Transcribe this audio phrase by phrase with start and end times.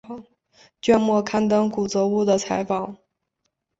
[0.81, 2.97] 卷末刊登吉泽务的采访。